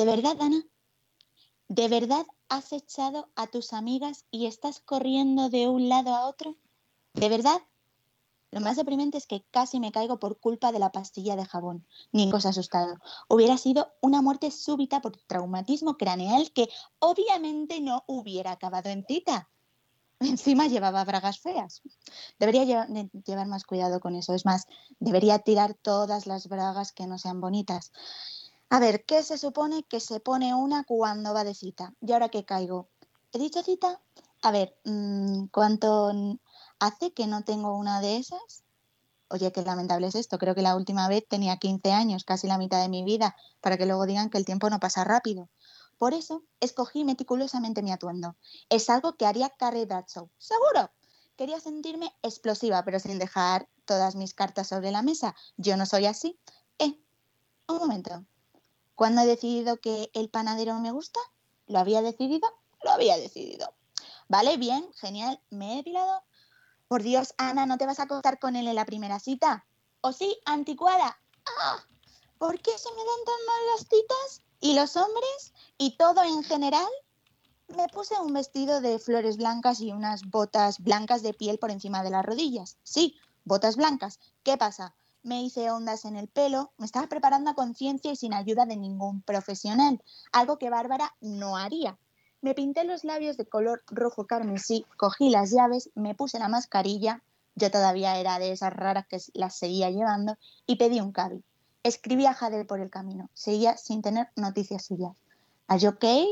[0.00, 0.64] ¿De verdad, Ana?
[1.68, 6.56] ¿De verdad has echado a tus amigas y estás corriendo de un lado a otro?
[7.12, 7.60] ¿De verdad?
[8.50, 11.86] Lo más deprimente es que casi me caigo por culpa de la pastilla de jabón.
[12.12, 12.96] Ni cosa asustado.
[13.28, 19.50] Hubiera sido una muerte súbita por traumatismo craneal que obviamente no hubiera acabado en cita.
[20.20, 21.82] Encima llevaba bragas feas.
[22.38, 24.32] Debería llevar más cuidado con eso.
[24.32, 24.64] Es más,
[24.98, 27.92] debería tirar todas las bragas que no sean bonitas.
[28.70, 31.92] A ver, ¿qué se supone que se pone una cuando va de cita?
[32.00, 32.88] ¿Y ahora qué caigo?
[33.32, 34.00] ¿He dicho cita?
[34.42, 36.12] A ver, mm, ¿cuánto
[36.80, 38.64] hace que no tengo una de esas.
[39.28, 40.38] Oye, qué lamentable es esto.
[40.38, 43.76] Creo que la última vez tenía 15 años, casi la mitad de mi vida, para
[43.76, 45.48] que luego digan que el tiempo no pasa rápido.
[45.98, 48.36] Por eso escogí meticulosamente mi atuendo.
[48.70, 50.30] Es algo que haría Carrie Bradshaw.
[50.38, 50.90] ¡Seguro!
[51.36, 55.34] Quería sentirme explosiva, pero sin dejar todas mis cartas sobre la mesa.
[55.56, 56.38] Yo no soy así.
[56.78, 56.98] Eh,
[57.68, 58.24] un momento.
[59.00, 61.20] ¿Cuándo he decidido que el panadero me gusta?
[61.66, 62.46] ¿Lo había decidido?
[62.82, 63.72] Lo había decidido.
[64.28, 65.42] Vale, bien, genial.
[65.48, 66.22] Me he depilado,
[66.86, 69.64] por Dios, Ana, ¿no te vas a acostar con él en la primera cita?
[70.02, 71.18] ¿O sí, anticuada?
[71.46, 71.82] ¡Ah!
[72.36, 74.42] ¿Por qué se me dan tan mal las citas?
[74.60, 75.54] ¿Y los hombres?
[75.78, 76.92] ¿Y todo en general?
[77.68, 82.02] Me puse un vestido de flores blancas y unas botas blancas de piel por encima
[82.02, 82.76] de las rodillas.
[82.82, 84.20] Sí, botas blancas.
[84.42, 84.94] ¿Qué pasa?
[85.22, 88.76] Me hice ondas en el pelo, me estaba preparando a conciencia y sin ayuda de
[88.76, 91.98] ningún profesional, algo que Bárbara no haría.
[92.40, 97.22] Me pinté los labios de color rojo carmesí, cogí las llaves, me puse la mascarilla,
[97.54, 101.44] yo todavía era de esas raras que las seguía llevando, y pedí un cabi.
[101.82, 105.12] Escribí a Jade por el camino, seguía sin tener noticias suyas.
[105.66, 106.26] ¿Are you okay?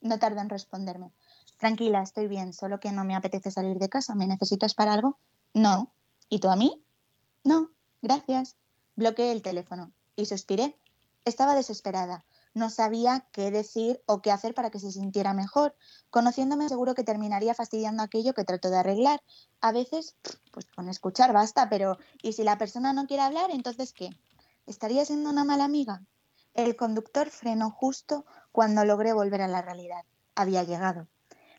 [0.00, 1.12] No tardó en responderme.
[1.58, 4.14] Tranquila, estoy bien, solo que no me apetece salir de casa.
[4.14, 5.18] ¿Me necesitas para algo?
[5.52, 5.92] No.
[6.28, 6.82] ¿Y tú a mí?
[7.44, 7.70] No,
[8.04, 8.56] gracias.
[8.94, 10.78] Bloqueé el teléfono y suspiré.
[11.24, 12.24] Estaba desesperada.
[12.52, 15.74] No sabía qué decir o qué hacer para que se sintiera mejor.
[16.10, 19.20] Conociéndome seguro que terminaría fastidiando aquello que trato de arreglar.
[19.60, 20.14] A veces,
[20.52, 24.10] pues con escuchar basta, pero ¿y si la persona no quiere hablar, entonces qué?
[24.66, 26.02] ¿Estaría siendo una mala amiga?
[26.52, 30.04] El conductor frenó justo cuando logré volver a la realidad.
[30.36, 31.08] Había llegado.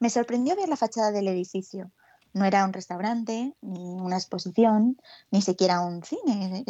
[0.00, 1.92] Me sorprendió ver la fachada del edificio.
[2.32, 6.64] No era un restaurante, ni una exposición, ni siquiera un cine.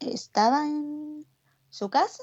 [0.00, 1.26] Estaba en
[1.70, 2.22] su casa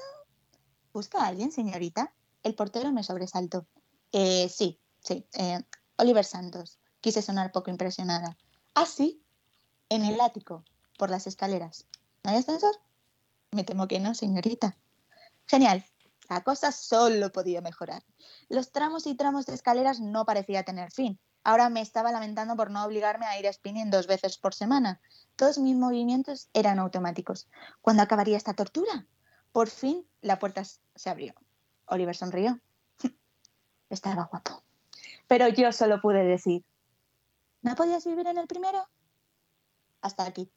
[0.92, 2.12] ¿Busca a alguien, señorita?
[2.42, 3.66] El portero me sobresaltó.
[4.12, 5.64] Eh, sí, sí, eh,
[5.96, 6.78] Oliver Santos.
[7.00, 8.36] Quise sonar poco impresionada.
[8.74, 9.24] Ah, sí,
[9.88, 10.64] en el ático,
[10.98, 11.86] por las escaleras.
[12.22, 12.74] ¿No hay ascensor?
[13.52, 14.76] Me temo que no, señorita.
[15.46, 15.82] Genial.
[16.28, 18.04] La cosa solo podía mejorar.
[18.50, 21.18] Los tramos y tramos de escaleras no parecía tener fin.
[21.44, 25.00] Ahora me estaba lamentando por no obligarme a ir a spinning dos veces por semana.
[25.36, 27.48] Todos mis movimientos eran automáticos.
[27.80, 29.06] ¿Cuándo acabaría esta tortura?
[29.50, 31.34] Por fin la puerta se abrió.
[31.86, 32.60] Oliver sonrió.
[33.90, 34.62] Estaba guapo.
[35.26, 36.64] Pero yo solo pude decir,
[37.62, 38.86] ¿no podías vivir en el primero?
[40.00, 40.50] Hasta aquí.